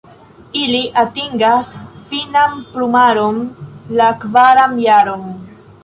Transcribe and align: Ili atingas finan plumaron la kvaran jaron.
Ili 0.61 0.79
atingas 1.01 1.69
finan 2.13 2.57
plumaron 2.73 3.39
la 4.01 4.09
kvaran 4.27 4.79
jaron. 4.89 5.31